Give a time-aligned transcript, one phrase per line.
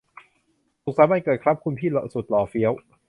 [0.83, 2.71] สุขสันต์วันเกิดครับคุณพี่สุดหล่อเฟี้ยว